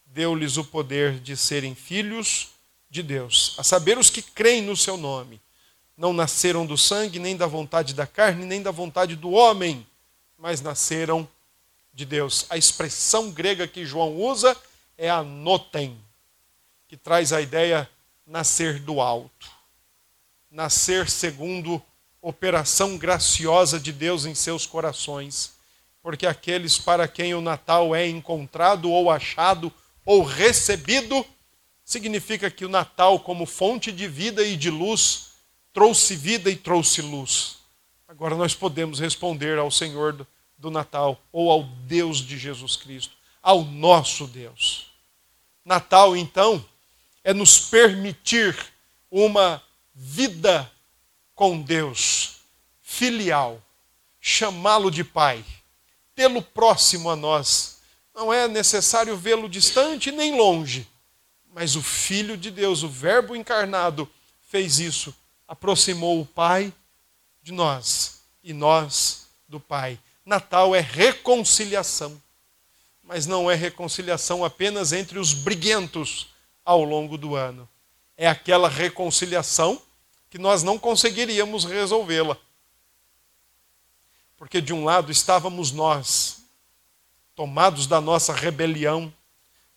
[0.06, 2.48] deu-lhes o poder de serem filhos
[2.88, 5.40] de Deus, a saber, os que creem no seu nome.
[5.96, 9.86] Não nasceram do sangue, nem da vontade da carne, nem da vontade do homem,
[10.38, 11.28] mas nasceram
[11.92, 12.46] de Deus.
[12.50, 14.56] A expressão grega que João usa
[14.96, 15.98] é anotem,
[16.88, 17.88] que traz a ideia
[18.26, 19.50] nascer do alto.
[20.50, 21.82] Nascer segundo
[22.20, 25.54] operação graciosa de Deus em seus corações.
[26.02, 29.72] Porque aqueles para quem o Natal é encontrado ou achado
[30.04, 31.26] ou recebido,
[31.84, 35.32] significa que o Natal, como fonte de vida e de luz,
[35.72, 37.58] trouxe vida e trouxe luz.
[38.08, 43.62] Agora nós podemos responder ao Senhor do, Natal, ou ao Deus de Jesus Cristo, ao
[43.62, 44.86] nosso Deus.
[45.64, 46.64] Natal, então,
[47.26, 48.56] é nos permitir
[49.10, 49.60] uma
[49.92, 50.70] vida
[51.34, 52.36] com Deus,
[52.80, 53.60] filial,
[54.20, 55.44] chamá-lo de Pai,
[56.14, 57.78] tê-lo próximo a nós
[58.14, 60.88] não é necessário vê-lo distante nem longe.
[61.52, 64.08] Mas o Filho de Deus, o Verbo encarnado,
[64.48, 65.12] fez isso.
[65.48, 66.72] Aproximou o Pai
[67.42, 69.98] de nós e nós do Pai.
[70.24, 72.22] Natal é reconciliação.
[73.02, 76.28] Mas não é reconciliação apenas entre os briguentos
[76.66, 77.66] ao longo do ano.
[78.16, 79.80] É aquela reconciliação
[80.28, 82.36] que nós não conseguiríamos resolvê-la.
[84.36, 86.42] Porque de um lado estávamos nós,
[87.34, 89.12] tomados da nossa rebelião,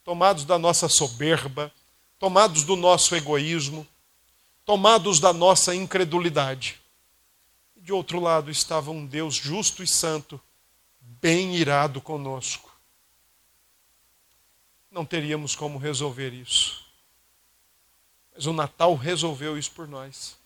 [0.04, 1.72] tomados da nossa soberba,
[2.18, 3.88] tomados do nosso egoísmo,
[4.66, 6.80] tomados da nossa incredulidade.
[7.78, 10.42] De outro lado estava um Deus justo e santo,
[11.00, 12.69] bem irado conosco.
[14.92, 16.86] Não teríamos como resolver isso.
[18.34, 20.38] Mas o Natal resolveu isso por nós.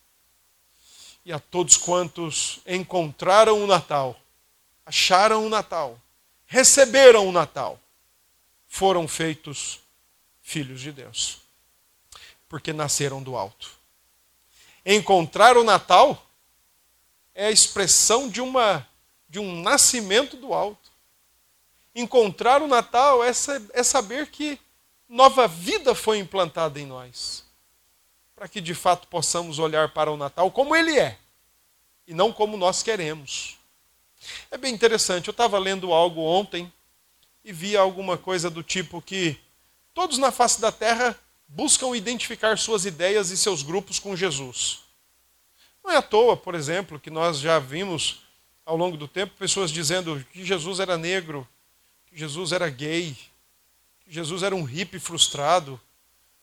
[1.26, 4.20] E a todos quantos encontraram o Natal,
[4.86, 6.00] acharam o Natal,
[6.46, 7.80] receberam o Natal
[8.74, 9.80] foram feitos
[10.42, 11.38] filhos de Deus,
[12.50, 13.70] porque nasceram do alto.
[14.84, 16.28] Encontrar o Natal
[17.36, 18.90] é a expressão de uma
[19.30, 20.92] de um nascimento do alto.
[21.96, 23.32] Encontrar o Natal é,
[23.74, 24.60] é saber que
[25.08, 27.44] nova vida foi implantada em nós,
[28.36, 31.18] para que de fato possamos olhar para o Natal como ele é
[32.08, 33.58] e não como nós queremos.
[34.50, 35.28] É bem interessante.
[35.28, 36.72] Eu estava lendo algo ontem
[37.44, 39.38] e vi alguma coisa do tipo que
[39.94, 44.80] todos na face da terra buscam identificar suas ideias e seus grupos com Jesus.
[45.84, 48.22] Não é à toa, por exemplo, que nós já vimos
[48.66, 51.48] ao longo do tempo pessoas dizendo que Jesus era negro,
[52.14, 53.18] que Jesus era gay,
[54.02, 55.82] que Jesus era um hippie frustrado.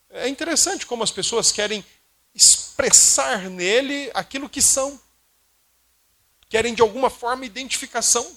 [0.09, 1.85] É interessante como as pessoas querem
[2.35, 5.01] expressar nele aquilo que são
[6.49, 8.37] querem de alguma forma identificação.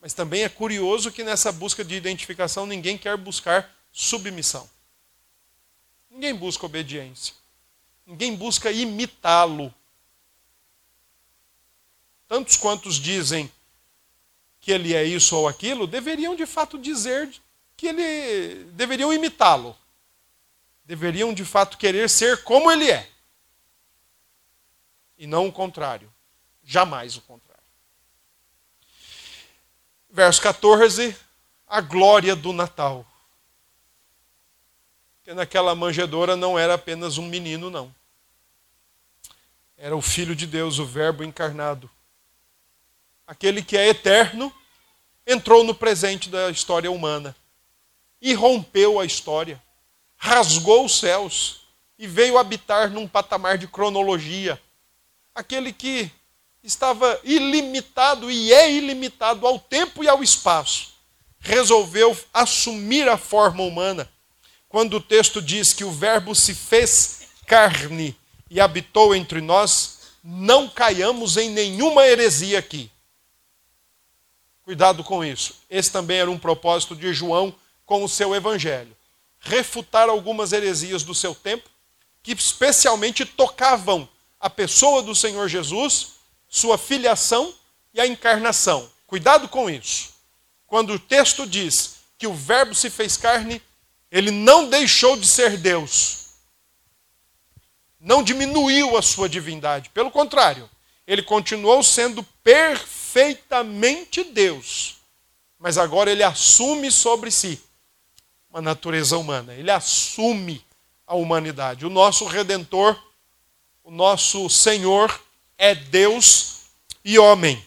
[0.00, 4.70] Mas também é curioso que nessa busca de identificação ninguém quer buscar submissão.
[6.08, 7.34] Ninguém busca obediência.
[8.06, 9.74] Ninguém busca imitá-lo.
[12.28, 13.50] Tantos quantos dizem
[14.68, 17.32] que ele é isso ou aquilo, deveriam de fato dizer
[17.74, 19.74] que ele deveriam imitá-lo.
[20.84, 23.08] Deveriam de fato querer ser como ele é.
[25.16, 26.12] E não o contrário.
[26.62, 27.62] Jamais o contrário.
[30.10, 31.16] Verso 14,
[31.66, 33.06] a glória do Natal.
[35.16, 37.94] Porque naquela manjedoura não era apenas um menino, não.
[39.78, 41.90] Era o Filho de Deus, o Verbo encarnado.
[43.28, 44.50] Aquele que é eterno,
[45.26, 47.36] entrou no presente da história humana
[48.22, 49.62] e rompeu a história,
[50.16, 51.60] rasgou os céus
[51.98, 54.58] e veio habitar num patamar de cronologia.
[55.34, 56.10] Aquele que
[56.64, 60.94] estava ilimitado e é ilimitado ao tempo e ao espaço,
[61.38, 64.10] resolveu assumir a forma humana.
[64.70, 68.16] Quando o texto diz que o Verbo se fez carne
[68.48, 72.90] e habitou entre nós, não caiamos em nenhuma heresia aqui.
[74.68, 75.54] Cuidado com isso.
[75.70, 77.54] Esse também era um propósito de João
[77.86, 78.94] com o seu evangelho.
[79.40, 81.70] Refutar algumas heresias do seu tempo,
[82.22, 84.06] que especialmente tocavam
[84.38, 86.16] a pessoa do Senhor Jesus
[86.46, 87.54] sua filiação
[87.94, 88.90] e a encarnação.
[89.06, 90.10] Cuidado com isso.
[90.66, 93.62] Quando o texto diz que o Verbo se fez carne,
[94.12, 96.26] ele não deixou de ser Deus.
[97.98, 99.88] não diminuiu a sua divindade.
[99.88, 100.68] Pelo contrário,
[101.06, 102.22] ele continuou sendo
[103.18, 104.98] perfeitamente Deus.
[105.58, 107.60] Mas agora ele assume sobre si
[108.48, 109.52] uma natureza humana.
[109.54, 110.64] Ele assume
[111.04, 111.84] a humanidade.
[111.84, 112.96] O nosso redentor,
[113.82, 115.20] o nosso Senhor
[115.56, 116.60] é Deus
[117.04, 117.62] e homem.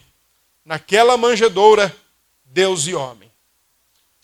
[0.64, 1.94] Naquela manjedoura,
[2.46, 3.30] Deus e homem.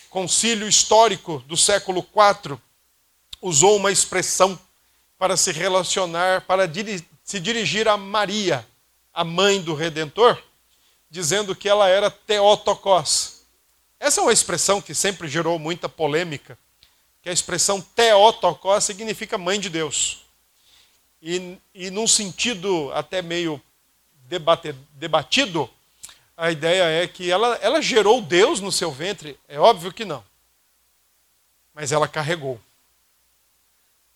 [0.09, 2.59] Concílio histórico do século IV
[3.43, 4.59] usou uma expressão
[5.19, 6.63] para se relacionar, para
[7.23, 8.67] se dirigir a Maria,
[9.13, 10.43] a mãe do Redentor,
[11.11, 13.43] dizendo que ela era Teotokos.
[13.99, 16.59] Essa é uma expressão que sempre gerou muita polêmica,
[17.23, 20.25] que a expressão Teotokos significa mãe de Deus.
[21.21, 23.61] E, e num sentido até meio
[24.93, 25.69] debatido,
[26.37, 29.39] a ideia é que ela, ela gerou Deus no seu ventre?
[29.49, 30.25] É óbvio que não.
[31.75, 32.61] Mas ela carregou.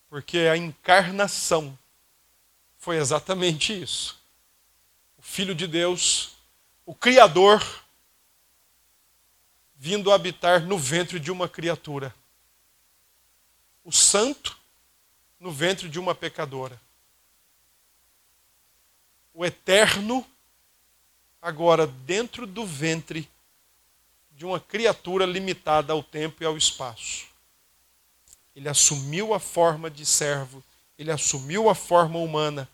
[0.09, 1.77] Porque a encarnação
[2.79, 4.21] foi exatamente isso.
[5.19, 6.32] O Filho de Deus,
[6.85, 7.63] o Criador,
[9.77, 12.15] vindo habitar no ventre de uma criatura.
[13.85, 14.59] O Santo
[15.39, 16.81] no ventre de uma pecadora.
[19.35, 20.25] O Eterno,
[21.41, 23.29] agora dentro do ventre
[24.33, 27.27] de uma criatura limitada ao tempo e ao espaço.
[28.55, 30.63] Ele assumiu a forma de servo,
[30.99, 32.69] ele assumiu a forma humana.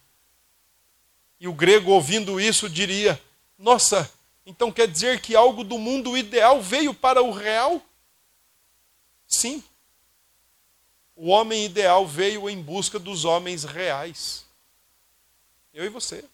[1.40, 3.20] E o grego, ouvindo isso, diria:
[3.58, 4.10] Nossa,
[4.46, 7.82] então quer dizer que algo do mundo ideal veio para o real?
[9.26, 9.62] Sim.
[11.16, 14.46] O homem ideal veio em busca dos homens reais.
[15.74, 16.24] Eu e você.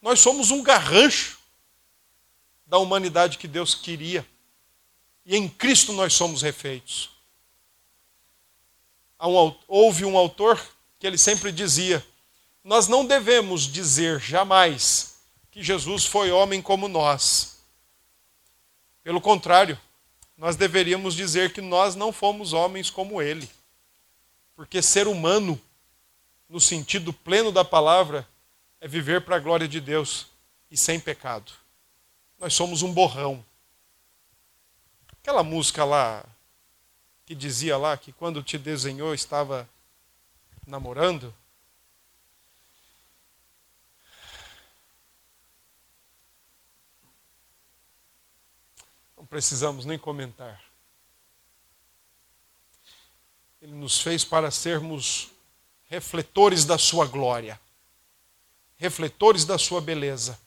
[0.00, 1.38] Nós somos um garrancho
[2.66, 4.26] da humanidade que Deus queria.
[5.24, 7.12] E em Cristo nós somos refeitos
[9.68, 10.60] houve um autor
[10.98, 12.04] que ele sempre dizia:
[12.64, 15.11] Nós não devemos dizer jamais
[15.52, 17.58] que Jesus foi homem como nós.
[19.04, 19.78] Pelo contrário,
[20.36, 23.48] nós deveríamos dizer que nós não fomos homens como ele.
[24.56, 25.60] Porque ser humano,
[26.48, 28.26] no sentido pleno da palavra,
[28.80, 30.26] é viver para a glória de Deus
[30.70, 31.52] e sem pecado.
[32.38, 33.44] Nós somos um borrão.
[35.20, 36.24] Aquela música lá,
[37.26, 39.68] que dizia lá que quando te desenhou estava
[40.66, 41.32] namorando?
[49.32, 50.62] Precisamos nem comentar.
[53.62, 55.30] Ele nos fez para sermos
[55.88, 57.58] refletores da sua glória,
[58.76, 60.38] refletores da sua beleza.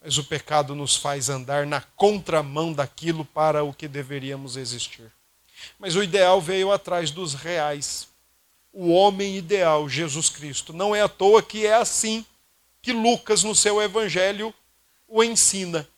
[0.00, 5.10] Mas o pecado nos faz andar na contramão daquilo para o que deveríamos existir.
[5.76, 8.06] Mas o ideal veio atrás dos reais.
[8.72, 10.72] O homem ideal, Jesus Cristo.
[10.72, 12.24] Não é à toa que é assim
[12.80, 14.54] que Lucas, no seu evangelho,
[15.08, 15.88] o ensina.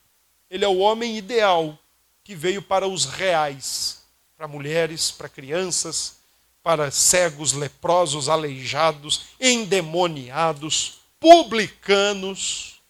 [0.53, 1.79] Ele é o homem ideal
[2.23, 4.03] que veio para os reais,
[4.37, 6.17] para mulheres, para crianças,
[6.63, 12.83] para cegos, leprosos, aleijados, endemoniados, publicanos.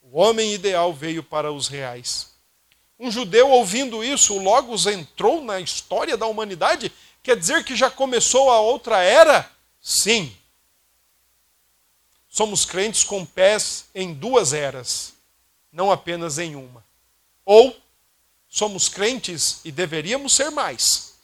[0.00, 2.30] O homem ideal veio para os reais.
[2.96, 6.92] Um judeu ouvindo isso, logo entrou na história da humanidade?
[7.20, 9.50] Quer dizer que já começou a outra era?
[9.80, 10.32] Sim.
[12.28, 15.14] Somos crentes com pés em duas eras,
[15.72, 16.91] não apenas em uma.
[17.44, 17.76] Ou
[18.48, 21.14] somos crentes e deveríamos ser mais,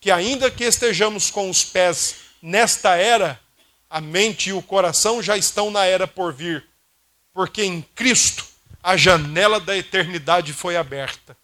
[0.00, 3.40] que ainda que estejamos com os pés nesta era,
[3.88, 6.66] a mente e o coração já estão na era por vir,
[7.32, 8.46] porque em Cristo
[8.82, 11.36] a janela da eternidade foi aberta.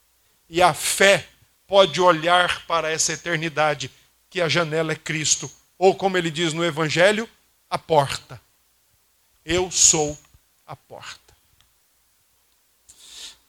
[0.49, 1.29] E a fé
[1.67, 3.91] pode olhar para essa eternidade,
[4.31, 5.51] que a janela é Cristo.
[5.79, 7.29] Ou, como ele diz no Evangelho,
[7.71, 8.41] a porta.
[9.45, 10.19] Eu sou
[10.67, 11.28] a porta.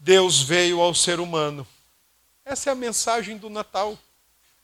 [0.10, 1.68] Deus veio ao ser humano.
[2.44, 3.96] Essa é a mensagem do Natal.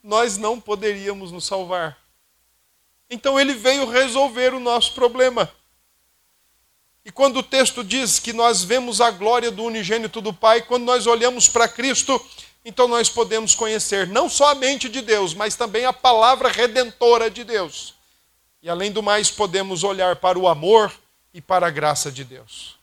[0.03, 1.99] Nós não poderíamos nos salvar.
[3.11, 5.47] Então ele veio resolver o nosso problema.
[7.05, 10.83] E quando o texto diz que nós vemos a glória do unigênito do Pai, quando
[10.83, 12.19] nós olhamos para Cristo,
[12.65, 17.29] então nós podemos conhecer não só a mente de Deus, mas também a palavra redentora
[17.29, 17.93] de Deus.
[18.63, 20.91] E além do mais, podemos olhar para o amor
[21.31, 22.74] e para a graça de Deus.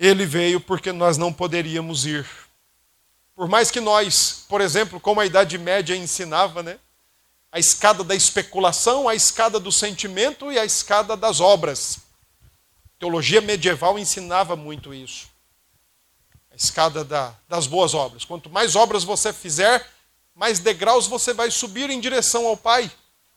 [0.00, 2.26] Ele veio porque nós não poderíamos ir.
[3.36, 6.78] Por mais que nós, por exemplo, como a Idade Média ensinava, né?
[7.52, 12.00] A escada da especulação, a escada do sentimento e a escada das obras
[13.00, 15.28] teologia medieval ensinava muito isso.
[16.52, 18.26] A escada da, das boas obras.
[18.26, 19.88] Quanto mais obras você fizer,
[20.34, 22.92] mais degraus você vai subir em direção ao Pai.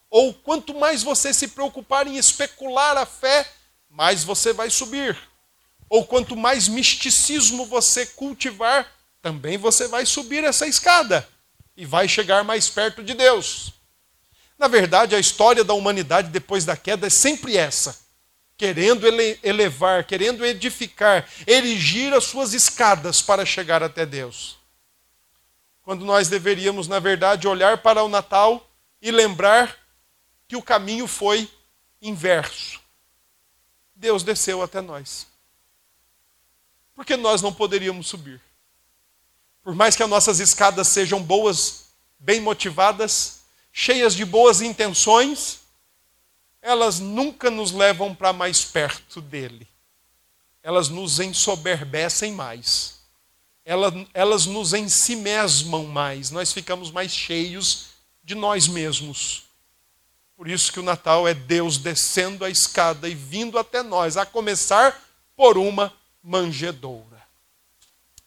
[0.09, 3.49] Ou quanto mais você se preocupar em especular a fé,
[3.89, 5.17] mais você vai subir.
[5.93, 8.91] Ou quanto mais misticismo você cultivar,
[9.21, 11.29] também você vai subir essa escada
[11.77, 13.73] e vai chegar mais perto de Deus.
[14.57, 17.95] Na verdade, a história da humanidade depois da queda é sempre essa:
[18.57, 24.57] querendo ele elevar, querendo edificar, erigir as suas escadas para chegar até Deus.
[25.83, 28.67] Quando nós deveríamos, na verdade, olhar para o Natal
[28.99, 29.77] e lembrar
[30.47, 31.47] que o caminho foi
[32.01, 32.81] inverso.
[33.95, 35.31] Deus desceu até nós.
[36.95, 38.41] Porque nós não poderíamos subir.
[39.63, 41.85] Por mais que as nossas escadas sejam boas,
[42.19, 43.41] bem motivadas,
[43.71, 45.61] cheias de boas intenções,
[46.61, 49.67] elas nunca nos levam para mais perto dele.
[50.61, 53.01] Elas nos ensoberbecem mais.
[53.65, 56.29] Elas, elas nos ensimesmam mais.
[56.29, 57.87] Nós ficamos mais cheios
[58.23, 59.43] de nós mesmos.
[60.35, 64.25] Por isso que o Natal é Deus descendo a escada e vindo até nós, a
[64.25, 65.01] começar
[65.35, 67.21] por uma manjedoura.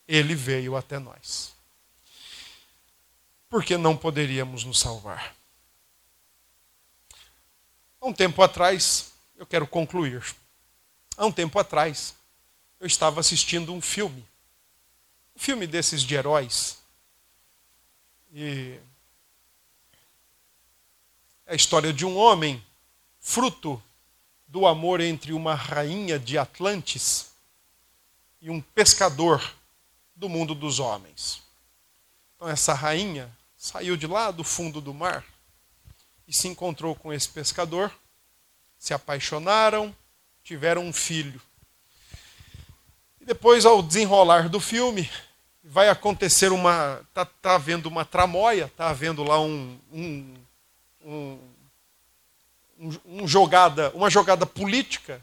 [0.06, 1.54] Ele veio até nós.
[3.48, 5.34] Porque não poderíamos nos salvar.
[8.00, 10.22] Há um tempo atrás, eu quero concluir.
[11.16, 12.14] Há um tempo atrás,
[12.78, 14.24] eu estava assistindo um filme.
[15.34, 16.78] Um filme desses de heróis.
[18.32, 18.78] E
[21.46, 22.64] é a história de um homem,
[23.20, 23.82] fruto
[24.46, 27.35] do amor entre uma rainha de Atlantis
[28.40, 29.42] e um pescador
[30.14, 31.42] do mundo dos homens.
[32.34, 35.24] Então, essa rainha saiu de lá do fundo do mar
[36.28, 37.92] e se encontrou com esse pescador,
[38.78, 39.94] se apaixonaram,
[40.42, 41.40] tiveram um filho.
[43.20, 45.10] E depois, ao desenrolar do filme,
[45.62, 47.00] vai acontecer uma.
[47.08, 50.34] Está tá havendo uma tramóia, está havendo lá um, um,
[51.04, 51.38] um,
[53.06, 55.20] um, jogada, uma jogada política.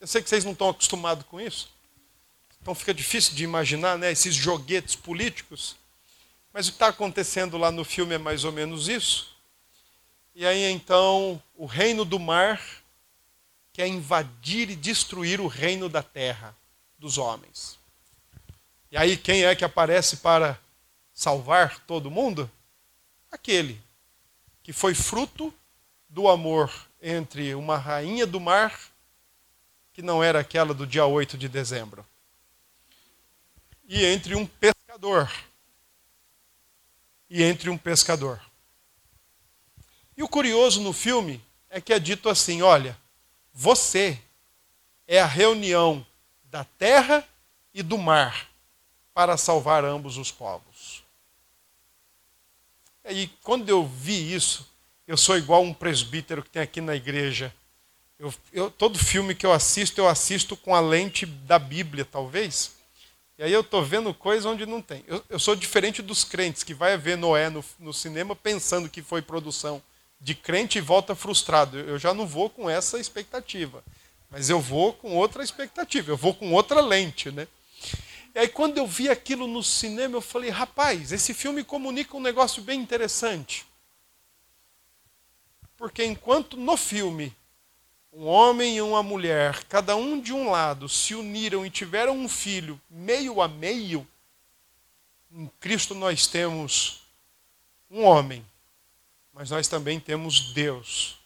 [0.00, 1.75] Eu sei que vocês não estão acostumados com isso.
[2.66, 5.76] Então fica difícil de imaginar né, esses joguetes políticos.
[6.52, 9.36] Mas o que está acontecendo lá no filme é mais ou menos isso.
[10.34, 12.60] E aí então o reino do mar
[13.72, 16.56] quer invadir e destruir o reino da terra
[16.98, 17.78] dos homens.
[18.90, 20.58] E aí quem é que aparece para
[21.14, 22.50] salvar todo mundo?
[23.30, 23.80] Aquele
[24.64, 25.54] que foi fruto
[26.08, 28.76] do amor entre uma rainha do mar,
[29.92, 32.04] que não era aquela do dia 8 de dezembro,
[33.86, 35.30] e entre um pescador.
[37.28, 38.40] E entre um pescador.
[40.16, 42.96] E o curioso no filme é que é dito assim: olha,
[43.52, 44.18] você
[45.06, 46.06] é a reunião
[46.44, 47.26] da terra
[47.74, 48.48] e do mar
[49.12, 51.02] para salvar ambos os povos.
[53.08, 54.68] E quando eu vi isso,
[55.06, 57.54] eu sou igual um presbítero que tem aqui na igreja.
[58.18, 62.75] Eu, eu, todo filme que eu assisto, eu assisto com a lente da Bíblia, talvez.
[63.38, 65.04] E aí eu estou vendo coisa onde não tem.
[65.06, 69.02] Eu, eu, sou diferente dos crentes que vai ver Noé no, no cinema pensando que
[69.02, 69.82] foi produção
[70.18, 71.78] de crente e volta frustrado.
[71.78, 73.84] Eu já não vou com essa expectativa.
[74.30, 77.46] Mas eu vou com outra expectativa, eu vou com outra lente, né?
[78.34, 82.20] E aí quando eu vi aquilo no cinema, eu falei, rapaz, esse filme comunica um
[82.20, 83.66] negócio bem interessante.
[85.76, 87.34] Porque enquanto no filme
[88.16, 92.28] um homem e uma mulher, cada um de um lado, se uniram e tiveram um
[92.28, 94.06] filho meio a meio,
[95.30, 97.02] em Cristo nós temos
[97.90, 98.44] um homem
[99.36, 101.18] mas nós também temos Deus.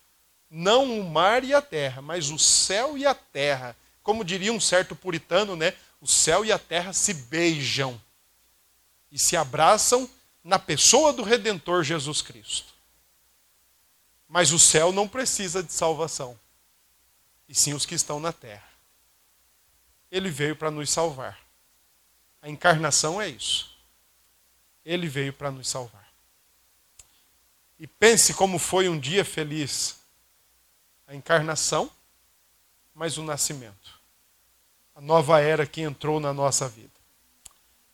[0.50, 3.76] Não o mar e a terra, mas o céu e a terra.
[4.02, 5.74] Como diria um certo puritano, né?
[6.00, 8.02] O céu e a terra se beijam
[9.12, 10.10] e se abraçam
[10.42, 12.74] na pessoa do redentor Jesus Cristo.
[14.28, 16.36] Mas o céu não precisa de salvação,
[17.50, 18.70] e sim os que estão na terra.
[20.08, 21.36] Ele veio para nos salvar.
[22.40, 23.76] A encarnação é isso.
[24.84, 26.08] Ele veio para nos salvar.
[27.76, 29.98] E pense como foi um dia feliz
[31.08, 31.90] a encarnação,
[32.94, 33.98] mas o nascimento.
[34.94, 36.88] A nova era que entrou na nossa vida.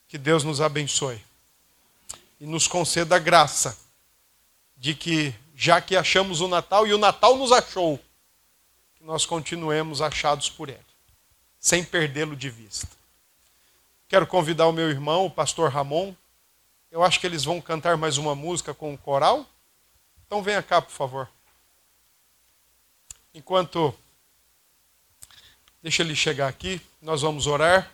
[0.07, 1.24] Que Deus nos abençoe
[2.38, 3.78] e nos conceda a graça
[4.76, 7.98] de que, já que achamos o Natal e o Natal nos achou,
[9.07, 10.84] nós continuemos achados por Ele,
[11.61, 12.88] sem perdê-lo de vista.
[14.09, 16.12] Quero convidar o meu irmão, o pastor Ramon.
[16.90, 19.46] Eu acho que eles vão cantar mais uma música com o coral.
[20.26, 21.28] Então venha cá, por favor.
[23.32, 23.94] Enquanto
[25.80, 27.88] deixa ele chegar aqui, nós vamos orar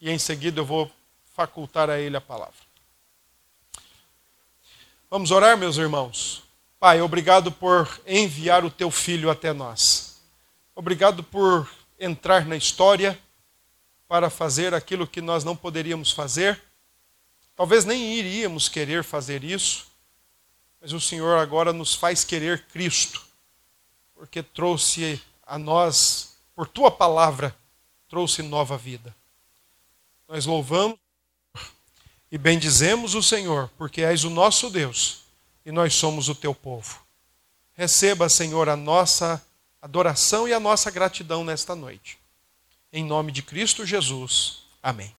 [0.00, 0.90] e em seguida eu vou
[1.32, 2.58] facultar a ele a palavra.
[5.08, 6.42] Vamos orar, meus irmãos.
[6.80, 10.09] Pai, obrigado por enviar o teu filho até nós.
[10.74, 11.68] Obrigado por
[11.98, 13.18] entrar na história
[14.08, 16.60] para fazer aquilo que nós não poderíamos fazer.
[17.54, 19.86] Talvez nem iríamos querer fazer isso,
[20.80, 23.22] mas o Senhor agora nos faz querer Cristo,
[24.14, 27.54] porque trouxe a nós, por tua palavra,
[28.08, 29.14] trouxe nova vida.
[30.26, 30.98] Nós louvamos
[32.32, 35.20] e bendizemos o Senhor, porque és o nosso Deus
[35.64, 37.00] e nós somos o teu povo.
[37.74, 39.44] Receba, Senhor, a nossa
[39.80, 42.18] adoração e a nossa gratidão nesta noite.
[42.92, 44.64] Em nome de Cristo Jesus.
[44.82, 45.08] Amém.